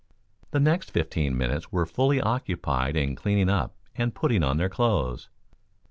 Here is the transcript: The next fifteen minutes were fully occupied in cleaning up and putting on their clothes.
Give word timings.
The 0.49 0.59
next 0.59 0.89
fifteen 0.89 1.37
minutes 1.37 1.71
were 1.71 1.85
fully 1.85 2.19
occupied 2.19 2.95
in 2.95 3.13
cleaning 3.13 3.49
up 3.51 3.75
and 3.95 4.15
putting 4.15 4.41
on 4.43 4.57
their 4.57 4.67
clothes. 4.67 5.29